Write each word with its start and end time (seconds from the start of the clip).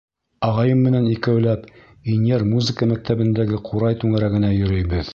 Ағайым 0.45 0.79
менән 0.85 1.09
икәүләп 1.15 1.69
Инйәр 2.15 2.49
музыка 2.55 2.91
мәктәбендәге 2.95 3.63
ҡурай 3.71 4.03
түңәрәгенә 4.07 4.55
йөрөйбөҙ. 4.61 5.07